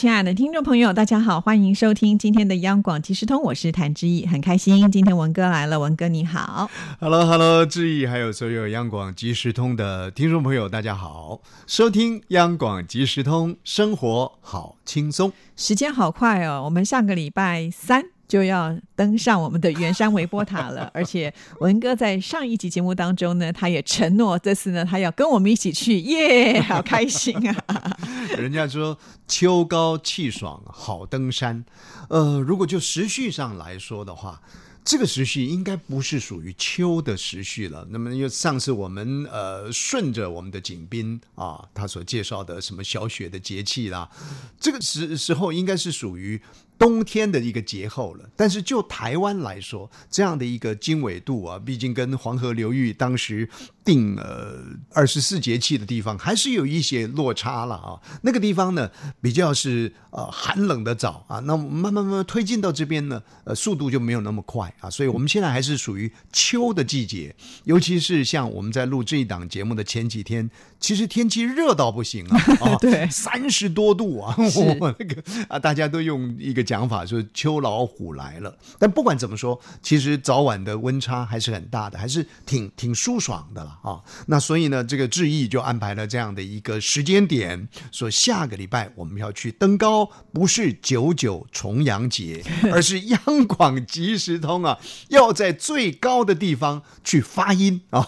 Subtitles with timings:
[0.00, 6.70] 亲爱的听众朋友，大家好，欢迎收听今天的央广即时通，我是谭志毅，很开心今天文哥来了，文哥你好。
[6.98, 15.30] Hello，Hello，志毅，还有所有央广即时通的听众朋友，大家好，收听央广即时通，生活好轻松。
[15.54, 27.98] 时间好快哦，我们上个礼拜三就要登上我们的圆山微波塔了，而且文哥在上一集节目当中呢，他也承诺这次呢，他要跟我们一起去，耶，好开心啊！
[28.36, 31.64] 人家说秋高气爽，好登山。
[32.08, 34.40] 呃，如果就时序上来说的话。
[34.82, 37.86] 这个时序应该不是属于秋的时序了。
[37.90, 44.10] 那么，因为上次我们呃顺着我们的景斌啊，他所介绍的什么小雪的节气啦，
[44.58, 46.40] 这个时时候应该是属于
[46.78, 48.30] 冬天的一个节后了。
[48.34, 53.48] 但是就台湾来说，这样的一个经纬度啊，毕竟跟黄河流域当时
[53.84, 54.56] 定呃
[54.92, 58.00] 二十四节气的地方还是有一些落差了啊。
[58.22, 64.72] 那个地方呢，比较是呃寒冷的早啊，那慢慢慢慢推进到这边呢，呃速度就没有那么快。
[64.80, 78.56] 啊，所以我们现在还是属于秋的季节，尤其是像我们在录这一档节目的前几天，其实天气热到不行啊，啊 对，三十多度啊， 我那个啊，大家都用一个讲法说秋老虎来了。
[78.78, 84.00] 但不管怎么说，其实早晚的温差还是很大的，还是挺挺舒爽的了啊。
[84.26, 94.60] 那所以呢，这个志毅就安排了这样的一个时间点，说下个礼拜我们要去登高，不是九九重阳节， 而是央广即时通。
[94.60, 98.02] 啊，要在最高的地方去发音啊！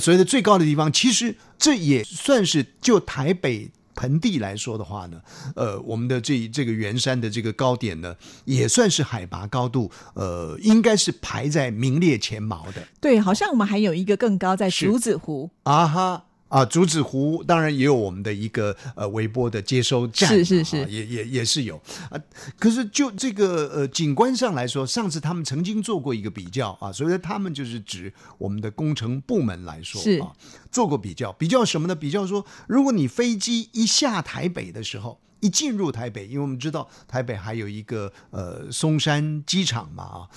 [0.00, 5.20] 所谓的最高的地方，其实这也算是就台北盆地来说的话呢，
[5.54, 12.86] 呃，我们的这这个圆山的这个高点呢，也算是海拔高度，呃，应该是排在名列前茅的。
[13.00, 16.24] 对，好像我们还有一个更高，在竹子湖啊哈。
[16.52, 21.80] 啊，竹子湖当然也有我们的一个呃微波的接收站，是是是，啊、也也也是有
[22.10, 22.20] 啊。
[22.58, 30.30] 可是就这个呃景观上来说，上次他们曾经做过一个比较啊，所以说他们就是指我们的工程部门来说是啊，
[30.70, 31.94] 做过比较，比较什么呢？
[31.94, 35.18] 比较说，如果你飞机一下台北的时候。
[35.42, 40.28] 一进入台北，因为我们知道台北还有一个呃松山机场嘛啊，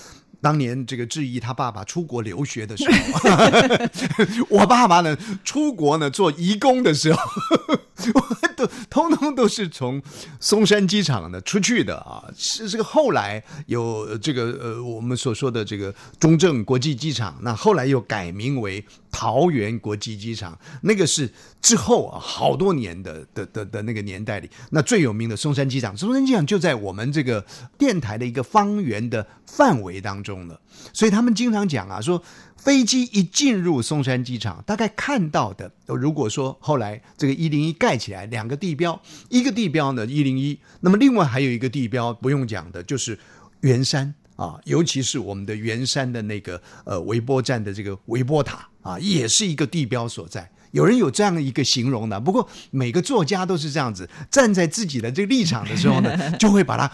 [0.46, 2.86] 当年这个质疑他爸爸出国留学的时
[3.18, 3.30] 候，
[4.60, 7.20] 我爸爸呢出国呢做义工的时候，
[8.14, 10.02] 我都通通都是从
[10.40, 12.24] 松山机场的出去的啊。
[12.38, 27.46] 是这个后来有这个呃我们所说的这个中正国际机场，那后来又改名为桃园国际机场，那个是之后啊好多年的的的的那个年代里，那最有名的松山机场，松山机场就在我们这个
[27.78, 30.60] 电台的一个方圆的范围当中了，
[30.92, 32.22] 所以他们经常讲啊说。
[32.58, 43.16] 飞机一进入松山机场，大概看到的，如果说后来这个一零一盖起来，两个地标，一个地标呢一零一，那么另外还有一个地标不用讲的，就是
[43.60, 50.50] 圆山啊，尤其是我们的圆山的那个呃微波站的这个微波塔啊，也是一个地标所在。
[50.72, 56.10] 有人有这样一个形容的，不过每个作家都是这样子，站在自己的这个立场的时候呢，
[56.42, 56.92] 就会把它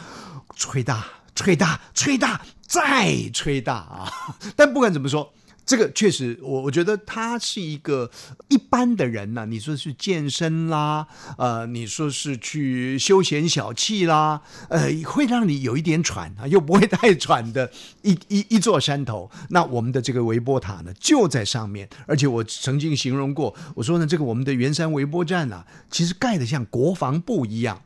[0.58, 4.12] 吹大、吹大、吹大再吹大啊。
[4.58, 5.34] 但不管怎么说。
[5.66, 8.10] 这个确实，我我觉得他是一个
[8.50, 11.08] 一般的人呢、你说是健身啦，
[11.38, 17.72] 呃，你说是去休闲小憩啦，呃，会让你有一点喘啊，又不会太喘的
[18.02, 19.30] 一 一一座山头。
[19.50, 21.88] 那我们的这个微波塔呢，就在上面。
[22.06, 27.82] 而且我曾经形容过，我说呢，这个我们的圆山微波站啊，其实盖的像国防部一样。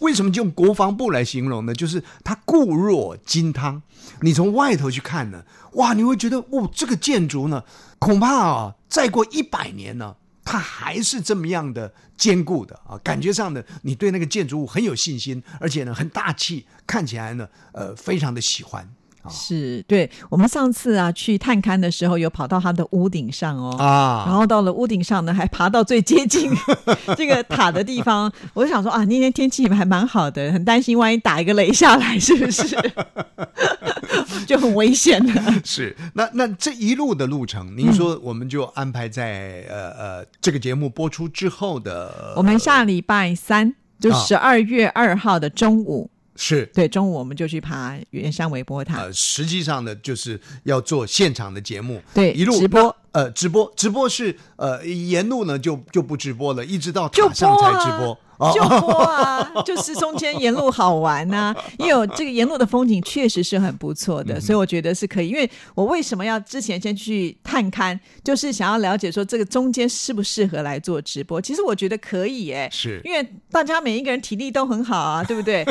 [0.00, 1.74] 为什么就用国防部来形容呢？
[1.74, 3.82] 就是它固若金汤。
[4.22, 5.42] 你从外头去看呢，
[5.74, 7.64] 哇，你会觉得哦，这个建筑呢，
[7.98, 12.98] 恐怕啊，再过一百年呢，它还是这么样的坚固的啊。
[13.04, 18.88] 感觉上呢，你对那个建筑物很有信心，而且呢，很大气，看起来呢，呃，非常的喜欢。
[19.28, 26.50] 是对，我们上次啊去探勘的时候，有跑到它的屋顶上哦，啊，然后到了屋顶上呢，还爬到最接近
[27.16, 28.32] 这个塔的地方。
[28.54, 32.76] 我就想说啊，那天天气还蛮好的，很担心万一打一个雷下来，是不是
[34.46, 35.54] 就很危险了？
[35.64, 46.10] 是，那那这一路的路程，您说我们就安排在、呃呃这个节目播出之后的，我们下礼拜三就啊十二月二号的中午。
[46.42, 52.96] 是对，中午我们就去爬圆山微波塔，呃，实际上呢，就是要做现场的节目，对，一路直播。
[53.12, 58.12] 呃，直播直播是呃沿路呢就就不直播了，一直到就塔上才直播。
[58.12, 58.16] 哦
[58.54, 65.28] 就播啊， 就是中间沿路好玩呐、因为有这个沿路的风景确实是很不错嗯的，所以我觉得是可以。
[65.28, 71.38] 因为我为什么要之前先去探勘，就是想要了解说这个中间适不适合来做直播。
[71.38, 73.22] 其实我觉得可以哎、是因为
[73.52, 75.62] 大家每一个人体力都很好啊， 对不对？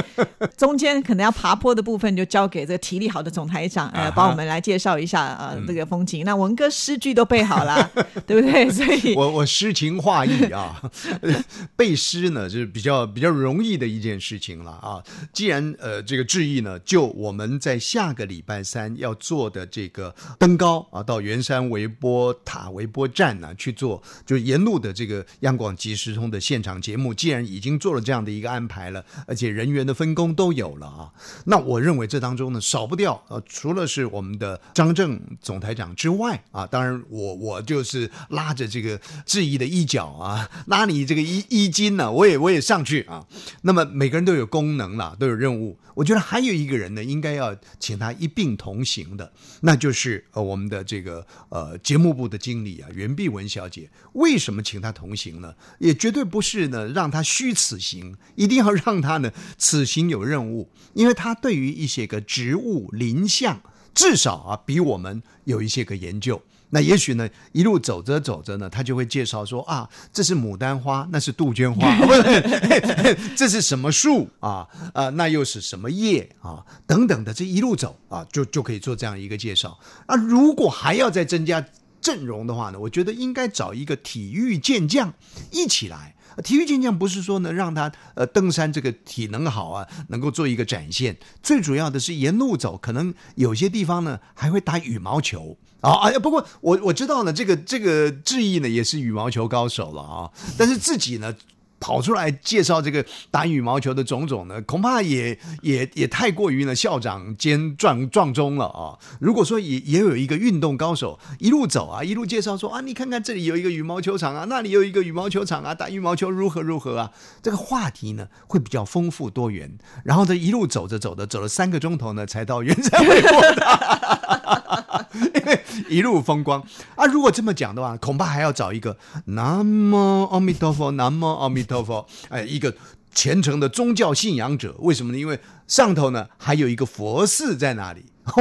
[0.55, 6.23] 中间可能要爬坡的部分就交给这个体力好的总台长，呃，帮我们来介绍一下呃这个风景。
[6.23, 7.89] 那文哥诗句都背好了，
[8.25, 8.69] 对不对？
[8.73, 10.81] 所以我我诗情画意啊，
[11.77, 15.01] 背诗呢就是比较比较容易的一件事情了啊。
[15.31, 31.11] 既然呃这个志毅呢，就我们在下个礼拜三要做的这个登高啊，到圆山微波塔微波站呢去做，就是沿路的这个央广即时通的现场节目，既然已经做了这样的一个安排了，而且人员的分工都有了啊，
[31.45, 43.25] 那我认为这当中呢少不掉呃，除了是我们的张正总台长之外啊，当然我我我就是拉着这个质疑的衣角啊，拉你这个衣衣襟呢、我也我也上去啊。
[43.63, 45.77] 那么每个人都有功能啦，都有任务。
[45.95, 49.29] 我觉得还有一个人呢，应该要请他一并同行的，
[49.61, 53.89] 那就是呃我们的这个呃节目部的经理啊袁碧文小姐。
[54.13, 55.53] 为什么请她同行呢？
[55.79, 63.61] 也绝对不是呢让她虚此行，一定要让她呢此行有任务，因为她对于一些个植物林相，
[63.93, 66.41] 至少啊比我们有一些个研究。
[66.71, 74.67] 那也许呢，一路走着走着呢，他就会介绍说啊，这是牡丹花，那是杜鹃花，不是，这是什么树啊？
[74.93, 76.63] 啊，那又是什么叶啊？
[76.85, 79.79] 等等的，这一路走啊，就就可以做这样一个介绍。
[80.05, 81.65] 啊，如果还要再增加
[81.99, 85.13] 阵容的话呢，我觉得应该找一个体育健将
[85.51, 86.15] 一起来。
[86.43, 95.57] 体育健将不是说呢让他呃登山这个体能好啊，能够做一个展现，最主要的是沿路走，可能有些地方呢还会打羽毛球。
[95.81, 101.33] 啊哎呀，不过我我知道呢，这个这个志毅呢也是羽毛球高手了啊，但是自己呢
[101.79, 108.97] 跑出来介绍这个打羽毛球的种种呢，恐怕也也也太过于呢校长兼撞撞钟了啊！
[109.19, 117.11] 如果说也也有一个运动高手一路走啊，一路介绍说啊，你看看这里有一个羽毛球场啊，那里有一个羽毛球场啊，打羽毛球如何如何啊，
[117.41, 119.77] 这个话题呢会比较丰富多元。
[120.03, 125.58] 然后呢一路走着走着走了三个钟头呢，才到圆山微波塔，因 为
[125.89, 126.63] 一路风光
[126.95, 127.05] 啊。
[127.05, 132.75] 如果这么讲的话，恐怕还要找一个南无阿弥陀佛，南无阿弥陀佛，哎，一个
[133.13, 134.75] 虔诚的宗教信仰者。
[134.79, 135.17] 为什么呢？
[135.17, 138.05] 因为上头呢还有一个佛寺在那里。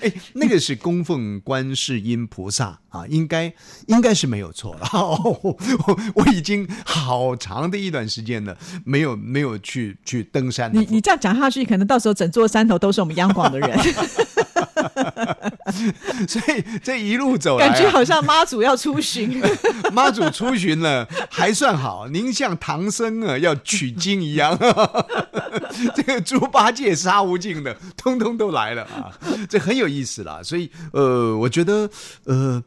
[0.00, 3.52] 哎，那个是供奉观世音菩萨啊，应该
[3.86, 4.88] 应该是没有错了。
[4.92, 5.56] 哦、我
[6.14, 10.70] 我已经好长的一段时间了，没有没有去去登山。
[10.74, 13.78] 你你这样讲下去，可能到时候整座山头都是我们央广的人，
[16.28, 19.42] 所以这一路走来、啊，感觉好像妈祖要出巡。
[19.92, 22.08] 妈祖出巡了，还算好。
[22.08, 24.58] 您像唐僧啊，要取经一样，
[25.94, 29.12] 这个猪八戒、沙悟净的，通通都来了啊，
[29.48, 30.40] 这很有意思啦。
[30.42, 31.88] 所以，呃，我觉得，
[32.24, 32.62] 呃，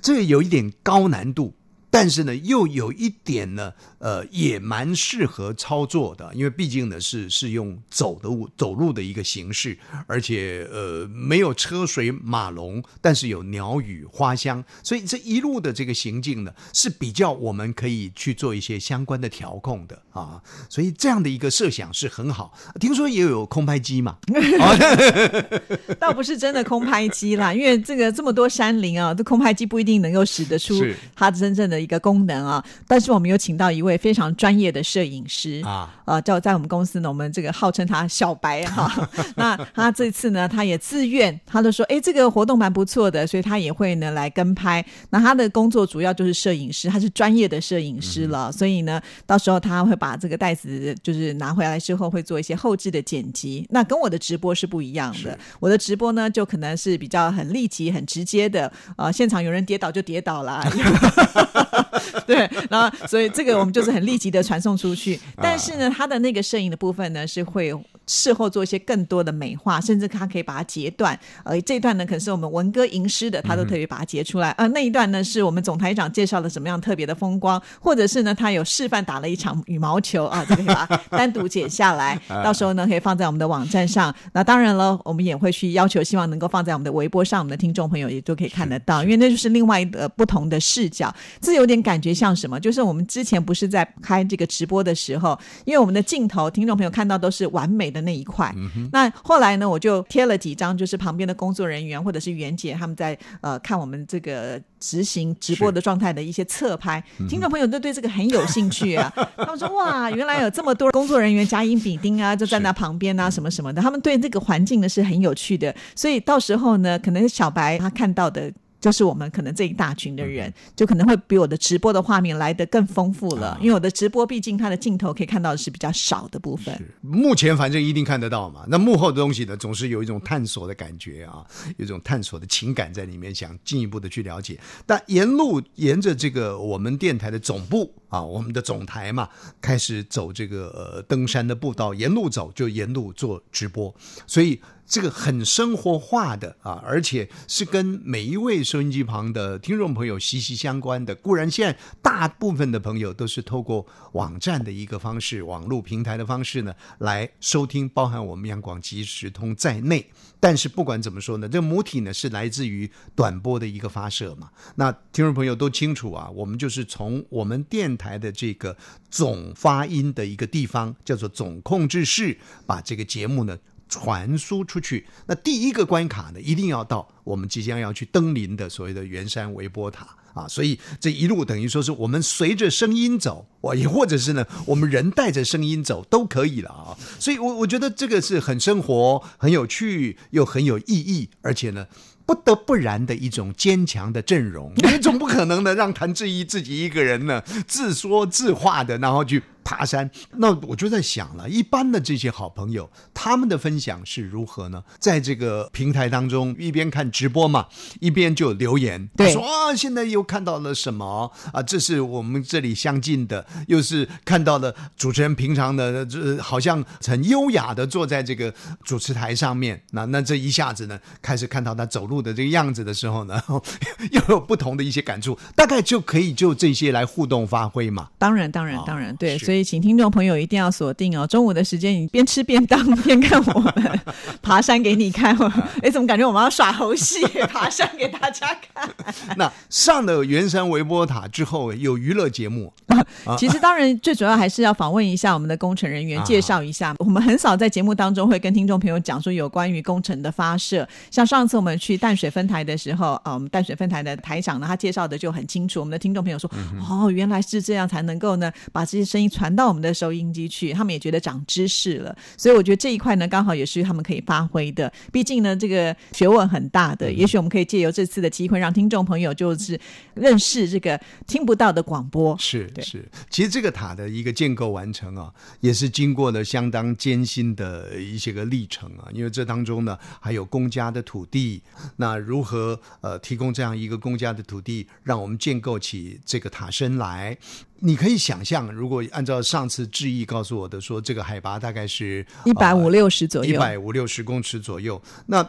[0.00, 1.54] 这有一点高难度。
[1.94, 22.52] 但是呢，又有一点呢，呃，也蛮适合操作的，因为毕竟呢是是用走的走路的一个形式，而且呃没有车水马龙，但是有鸟语花香，所以这一路的这个行径呢是比较我们可以去做一些相关的调控的啊，所以这样的一个设想是很好。
[22.80, 24.18] 听说也有空拍机嘛，
[26.00, 30.74] 倒不是真的空拍机啦，因为这个这么多山林啊，这空拍机不一定能够使得出
[31.14, 32.64] 它真正的一个功能啊。
[32.88, 39.08] 但是我们有请到一位非常专业的摄影师啊，呃，叫在我们公司呢，我们这个号称他小白哈。
[39.36, 44.84] 那他这次呢，他也自愿，他就说，哎，这个活动蛮不错的，所以他也会呢来跟拍。
[45.10, 53.66] 那他的工作主要就是摄影师，他是专业的摄影师了，所以呢，到时候他会把这个袋子就是拿回来之后，会做一些后置的剪辑。
[53.70, 60.64] 那跟我的直播是不一样的，我的直播呢就可能是比较很立即、很直接的，呃，现场有人跌倒就跌倒了。
[62.26, 65.18] 对，然后所以这个我们就是很立即的传送出去。
[65.36, 67.72] 但是呢，他的那个摄影的部分呢，是会
[68.06, 71.18] 事后做一些更多的美化，甚至他可以把它截断。
[71.44, 74.50] 呃，这一段呢，可能是我们文哥吟诗的，他都特别把它截出来。
[74.52, 84.14] 呃，那一段呢，是我们总台长介绍了什么样特别的风光，或者是呢，他有示范打了一场羽毛球啊，这个可以把它单独剪下来， 到时候呢，可以放在我们的网站上。
[84.32, 91.14] 那当然了，我们也会去要求，希望能够放在我们的微博上，我们的听众朋友也都可以看得到，因为那就是另外一个不同的视角。
[91.40, 92.58] 这有点感觉像什么？
[92.60, 98.04] 就是我们之前不是在开这个直播的时候，因为我们的镜头，听众朋友看到都是完美的。
[98.04, 98.54] 那一块。
[98.92, 109.10] 那后来呢，我就贴了几张，就是旁边的工作人员或者是袁姐他们在呃看我们这个执行直播的状态的一些侧拍，听众朋友都对这个很有兴趣啊。
[109.38, 115.74] 他们说哇，原来有这么多工作人员甲乙丙丁啊，就在那旁边啊，什么什么的，他们对这个环境呢是很有趣的。
[115.96, 118.52] 所以到时候呢，可能小白他看到的。
[118.84, 126.78] 就是我们可能这一大群的人，就可能会比我的直播的画面来得更丰富了，因为我的直播毕竟它的镜头可以看到的是比较少的部分。
[127.00, 131.42] 目前反正一定看得到嘛，那幕后的东西呢，总是有一种探索的感觉啊，
[131.78, 134.60] 有一种探索的情感在里面，想进一步的去了解。
[134.84, 139.28] 但沿路沿着这个我们电台的总部啊，我们的总台嘛，
[139.60, 143.94] 开始走这个呃登山的步道，沿路走就沿路做直播，
[144.26, 144.60] 所以。
[144.86, 151.14] 这个很生活化的啊，而且是跟每一位收音机旁的听众朋友息息相关的。
[151.14, 160.06] 固然现在大部分的朋友都是透过网站的一个方式、网络平台的方式呢来收听，包含我们央广即时通在内。
[160.38, 164.50] 但是不管怎么说呢，这母体呢是来自于短波的一个发射嘛。
[164.74, 168.76] 那听众朋友都清楚啊，我们就是从我们电台台的这个
[169.10, 173.58] 总发音的一个地方，叫做总控制室，把这个节目呢。
[173.86, 191.86] 传输出去，那第一个关卡呢，一定要到我们即将要去登临的所谓的圆山微波塔啊，所以这一路等于说是我们随着声音走，我也或者是呢，我们人带着声音走都可以了啊，所以我我觉得这个是很生活、很有趣又很有意义，而且呢。
[192.26, 200.10] 不得不然的一种坚强的阵容， 你总不可能的让谭志毅自己一个人呢自说自话的，然后去爬山。
[200.36, 204.82] 那我就在想了，一般的这些好朋友，他们的分享是如何呢？
[204.98, 207.66] 在这个平台当中，一边看直播嘛，
[208.00, 211.62] 一边就留言，说啊，现在又看到了什么啊？
[211.62, 218.52] 这是我们这里相近的，又是看到了主持人平常的，这好像很优雅的坐在这个
[218.82, 219.82] 主持台上面。
[219.92, 222.24] 那那这一下子呢，开始看到他走路。
[222.24, 223.38] 的这个样子的时候呢，
[224.10, 228.08] 又有不同的一些感触，大概就可以就这些来互动发挥嘛。
[228.16, 234.00] 当然，当然，当然，对，所以请听众朋友一定要锁定哦，中午的时间你边吃便当边看我们
[234.42, 235.36] 爬山给你看。
[235.82, 238.88] 哎，怎么感觉我们要耍猴戏，爬山给大家看？
[239.36, 242.72] 那上了圆山微波塔之后，有娱乐节目。
[243.38, 246.94] 其实当然最主要还是要访问一下我们的工程人员，介绍一下。
[246.98, 255.80] 我们很少在节目当中会跟听众朋友讲说有关于工程的发射，像上次我们去淡水分台的时候，啊，我们淡水分台的台长呢，他介绍的就很清楚。
[255.80, 256.48] 我们的听众朋友说，
[256.88, 260.72] 哦，原来是这样才能够呢，把这些声音传到我们的收音机去。
[260.74, 264.92] 他们也觉得长知识了，所以我觉得这一块呢，刚好也是他们可以发挥的。
[265.10, 269.80] 毕竟呢，这个学问很大的，也许我们可以借由这次的机会，让听众朋友就是
[270.12, 272.36] 认识这个听不到的广播。
[272.38, 281.62] 是是，其实这个塔的一个建构完成啊，也是经过了相当艰辛的一些个历程啊，因为这当中呢，还有公家的土地，
[281.96, 287.38] 那如如何呃提供这样一个公家的土地，让我们建构起这个塔身来？
[287.84, 295.46] 你可以想象，如果按照上次志毅告诉我的说，这个海拔大概是一百五六十左右，一百五六十公尺左右，那。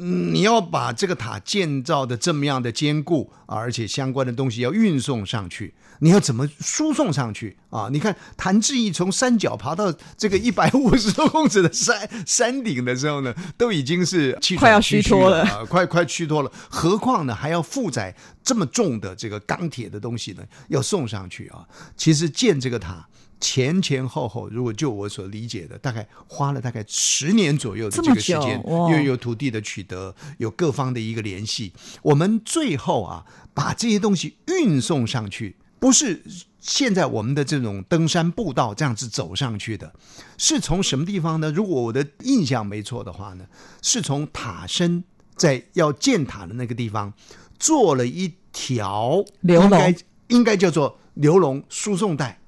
[0.00, 7.88] 你要把这个塔建造的这么样的坚固啊，而且相关的东西要运送上去，你要怎么输送上去啊？
[7.90, 18.14] 你看谭志毅从山脚爬到这个 一百五十多公尺的山山顶的时候呢，都已经是快要虚脱了啊，快快虚脱了，何况呢还要负载
[18.44, 21.66] 这么重的这个钢铁的东西呢，要送上去啊。
[21.96, 23.08] 其实建这个塔。
[23.40, 36.22] 前前后后，如果就我所理解的，大概花了大概十年左右的这个时间，因为有土地的取得，有各方的一个联系，我们最后啊，把这些东西运送上去，不是
[36.58, 39.94] 现在我们的这种登山步道这样子走上去的，
[40.36, 41.52] 是从什么地方呢？
[41.52, 43.46] 如果我的印象没错的话呢，
[43.80, 45.04] 是从塔身
[45.36, 47.12] 在要建塔的那个地方
[47.58, 49.94] 做了一条应该，
[50.26, 52.40] 应该叫做流龙输送带。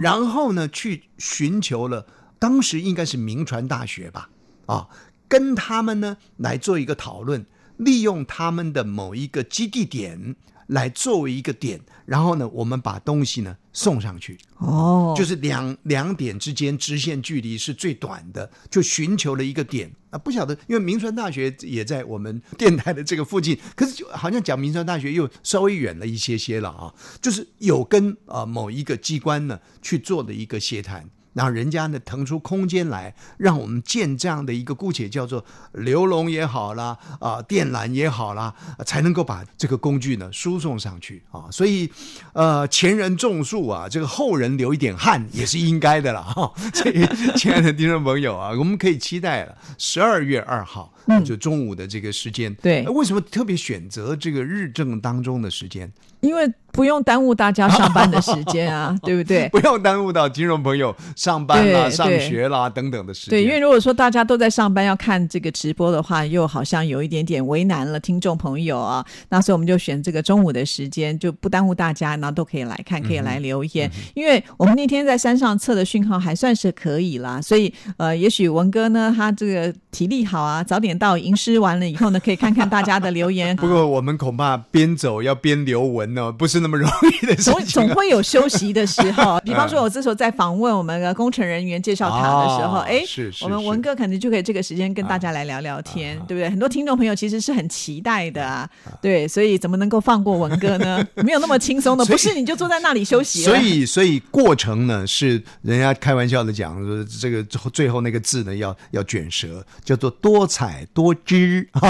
[0.00, 2.06] 然后呢，去寻求了
[2.38, 4.30] 当时应该是名传大学吧，
[4.66, 4.88] 啊，
[5.28, 7.44] 跟他们呢来做一个讨论，
[7.76, 10.36] 利用他们的某一个基地点。
[10.68, 14.38] 来作为一个点，然后呢，我们把东西呢送上去。
[14.56, 20.16] 哦，就是两两点之间直线距离是最短的，就寻求了一个点啊。
[20.16, 26.94] 不晓得，因为明川大学也在我们电台的这个附近， 可是就好像讲明川大学又稍微远了一些些了啊。
[27.20, 31.10] 就是有跟啊某一个机关呢去做的一个协谈。
[31.34, 38.54] 然后人家呢腾出空间来，让我们建这样的一个姑且叫做流龙也好啦，啊、电缆也好啦，
[38.86, 41.44] 才能够把这个工具呢输送上去啊。
[41.50, 41.90] 所以，
[42.32, 46.50] 呃，前人种树啊，这个后人流一点汗也是应该的了哈。
[46.72, 50.93] 所以，亲爱的听众朋友啊，我们可以期待了，十二月二号。
[51.24, 55.92] 就中午的这个时间，对呃为什么特别选择这个日正当中的时间？
[56.20, 59.46] 因为不用耽误大家上班的时间啊， 对不对？
[59.50, 63.30] 不要耽误到金融朋友上班啦、上学啦等等的时间。
[63.30, 69.04] 对，因为如果说大家都在上班要看这个直播的话，又好像有一点点为难了听众朋友啊。
[69.28, 73.90] 那所以我们就选这个中午的时间，就不耽误大家，然后都可以来看，可以来留言。
[74.14, 83.54] 因为我们那天在山上测的讯号还算是可以啦，所以呃，也许文哥呢，他这个体力好啊，早点到吟诗完了以后呢，可以看看大家的留言。
[83.56, 86.88] 不过我们恐怕边走要边留文呢，不是那么容
[87.22, 87.94] 易的事总情、总总。
[87.94, 96.50] 会有休息的时候， 比方说，我这时候在访问我们的工程人员介绍他的时候，哦哎、是是我们文哥可能就可以这个时间跟大家来聊聊天，对不对？
[96.50, 98.68] 很多听众朋友其实是很期待的啊，
[99.00, 101.06] 对，所以怎么能够放过文哥呢？
[101.16, 103.52] 没有那么轻松的，不是你就坐在那里休息了。
[103.52, 111.66] 所以，所以过程呢是人家开玩笑的讲说，这个最后最后那个字呢要要卷舌，叫做多彩多姿。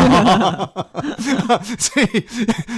[1.79, 2.25] 所以，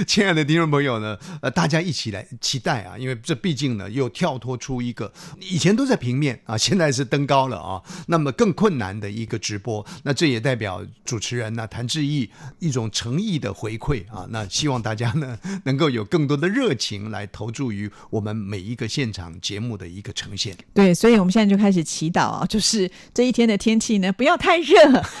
[0.05, 9.85] 亲爱的听众朋友呢，呃，大家一起来期待啊，因为这毕竟呢又跳脱出一个以前都在平面啊，现在是登高了啊，那么更困难的一个直播。
[10.03, 20.55] 那这也代表主持人呢谭志毅一种诚意的回馈啊，那希望大家呢能够有更多的热情来投注于我们每一个现场节目的一个呈现。
[20.73, 24.75] 对，所以我们现在就开始祈祷啊，就是这一天的天气呢，不要太热，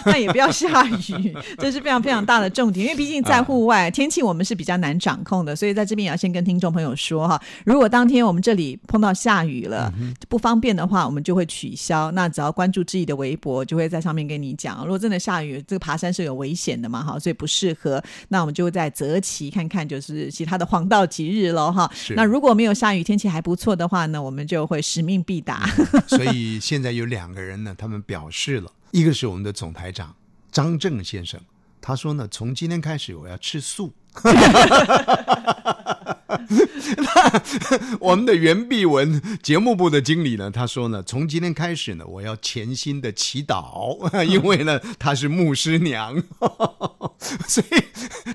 [0.05, 2.85] 那也不要下雨，这是非常非常大的重点。
[2.85, 9.91] 因为毕竟在户外，天气我们是比较难掌控的，所以在这边也要先跟听众朋友说哈，如果当天我们这里碰到下雨了，
[10.29, 12.11] 不方便的话，我们就会取消。
[12.11, 18.01] 那只要关注志毅的微博，就会在上面跟你讲，如果真的下雨，这个爬山是有危险的嘛，哈，所以不适合。
[18.29, 22.13] 那我们就会在择期看看，就是其他的黄道吉日喽，哈 是。
[22.13, 25.67] 那如果没有下雨，天气还不错的话呢，我们就会使命必达。
[26.07, 30.15] 所以现在有两个人呢，他们表示了，一个是我们的总台长
[30.57, 31.39] 张正先生，
[31.79, 33.93] 他说呢，从今天开始我要吃素。
[36.97, 37.05] 那
[37.99, 46.23] 我们的袁碧文节目部的经理呢，他说呢，从今天开始呢，我要潜心的祈祷， 因为呢，她是牧师娘，
[47.47, 47.83] 所以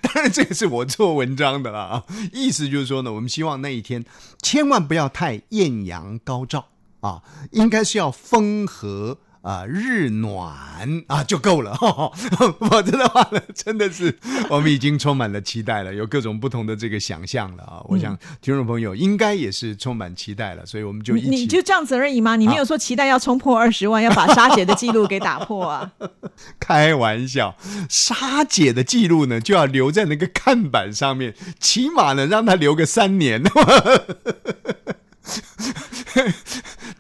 [0.01, 4.05] 当然这个是我做文章的啦啊，意思就是说呢，我们希望那一天
[4.41, 6.69] 千万不要太艳阳高照
[7.01, 7.21] 啊，
[7.51, 9.19] 应该是要风和。
[9.43, 11.75] 啊，日暖啊就够了，
[12.61, 14.17] 否则的话呢，真的是
[14.49, 17.83] 我们已经充满了期待了，有各种不同的这个想象了啊！
[17.89, 22.37] 我想听众朋友应该也是充满期待了，所以我们就一起你你就这样子而已吗？
[22.37, 25.91] 你没有说期待要冲破二十万，要把沙姐的记录给打破啊？
[26.61, 27.57] 开玩笑，
[27.89, 33.43] 沙姐的记录呢就要留在那个看板上面，起码呢让她留个三年。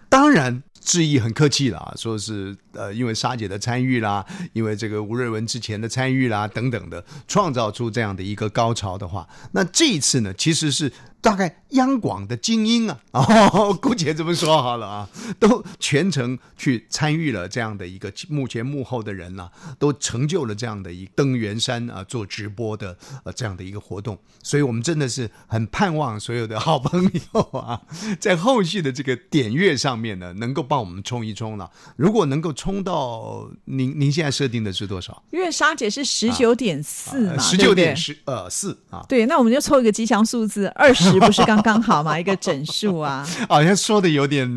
[0.08, 0.64] 当然。
[0.84, 15.08] 致意很客气啦，说是呃，因为沙姐的参与啦，因为这个吴瑞文之前的参与啦，等等的，创造出这样的一个高潮的话，那这一次呢，其实是大概央广的精英啊， 哦，姑且这么说好了啊，
[15.38, 27.80] 都全程去参与了这样的一个幕前幕后的人呐、啊，都成就了这样的一登元山啊做直播的呃这样的一个活动，所以我们真的是很盼望所有的好朋友啊，
[28.18, 31.70] 在后续的这个点阅上面呢，能够帮我们冲一冲了。
[31.96, 35.22] 如果能够冲到您您现在设定的是多少？
[35.30, 42.18] 因为沙姐是十九点四嘛，十九点十呃四啊，对，那我们就凑一个吉祥数字二十， 不是刚刚好吗？
[42.18, 44.48] 一个整数啊， 好像说的有点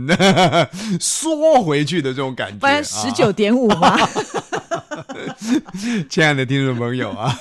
[0.99, 3.97] 缩回去的这种感觉，不然十九点五吗。
[6.09, 7.37] 亲爱的听众朋友啊，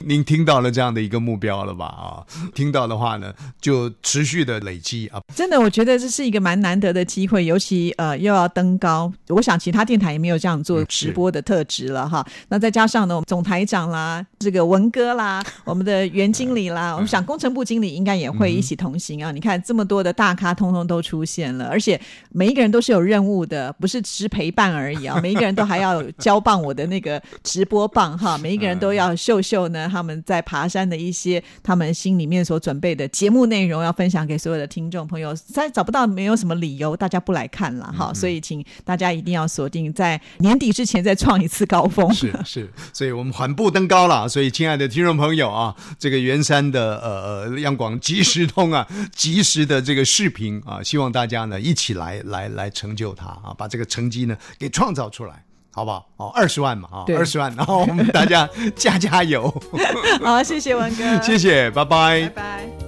[0.00, 1.86] 您听到了这样的一个目标了吧？
[1.86, 2.22] 啊，
[2.54, 5.20] 听到的话呢，就持续的累积啊。
[5.34, 12.24] 真的，我觉得这是一个蛮难得的机会，尤其呃又要登高，我想其他电台也没有这样做直播的特质了哈。
[12.48, 19.30] 那再加上呢，我们总台长啦，这个文哥啦，我们的袁经理啦，我们想工程部经理应该也会一起同行啊。
[19.30, 25.18] 你看这么多的大咖，通通都出现了，而且每一个人都是有任务的，不是只是陪伴而已啊。
[25.22, 35.34] 每一个人都还要 交棒我的那个直播棒哈，每一个人都要秀秀呢他们在爬山的一些他们心里面所准备的节目内容，要分享给所有的听众朋友。
[35.34, 42.12] 再找不到，没有什么理由大家不来看了哈，所以请大家一定要锁定在年底之前再创一次高峰。
[42.12, 44.28] 是 是，所以我们缓步登高了。
[44.28, 48.84] 所以，亲爱的听众朋友啊，这个圆山的呃呃央广及时通啊，
[49.14, 56.08] 及时的这个视频啊，希望大家呢一起来来来成就它啊，把这个成绩呢给创造出来，好不好？
[56.16, 59.48] 哦，二十万嘛啊，对二十万，然后我们大家加加油，
[60.24, 62.87] 好，谢谢文哥， 谢谢，拜拜拜拜。